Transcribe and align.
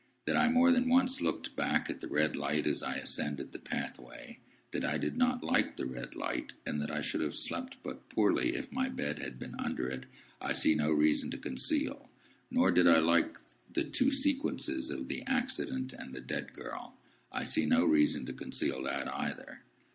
That 0.25 0.35
I 0.35 0.49
more 0.49 0.71
than 0.71 0.89
once 0.89 1.21
looked 1.21 1.55
back 1.55 1.87
at 1.87 2.01
the 2.01 2.07
red 2.07 2.35
light 2.35 2.65
as 2.65 2.81
I 2.81 2.95
ascended 2.95 3.51
the 3.51 3.59
pathway, 3.59 4.39
that 4.71 4.83
I 4.83 4.97
did 4.97 5.15
not 5.15 5.43
like 5.43 5.77
the 5.77 5.85
red 5.85 6.15
light, 6.15 6.53
and 6.65 6.81
that 6.81 6.89
I 6.89 7.01
should 7.01 7.21
have 7.21 7.35
slept 7.35 7.77
but 7.83 8.09
poorly 8.09 8.55
if 8.55 8.71
my 8.71 8.89
bed 8.89 9.19
had 9.19 9.37
been 9.37 9.53
under 9.59 9.87
it, 9.89 10.07
I 10.41 10.53
see 10.53 10.73
no 10.73 10.89
reason 10.89 11.29
to 11.29 11.37
conceal. 11.37 12.09
Nor 12.49 12.71
did 12.71 12.87
I 12.87 12.97
like 12.97 13.37
the 13.71 13.83
two 13.83 14.09
sequences 14.09 14.89
of 14.89 15.07
the 15.07 15.21
accident 15.27 15.93
and 15.93 16.15
the 16.15 16.19
dead 16.21 16.53
girl. 16.53 16.95
I 17.31 17.43
see 17.43 17.67
no 17.67 17.85
reason 17.85 18.25
to 18.25 18.33
conceal 18.33 18.81
that 18.81 19.07
either. 19.07 19.59